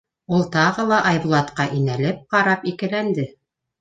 [0.35, 3.29] Ул тағы ла Айбулатҡа инәлеп ҡарап икеләнде: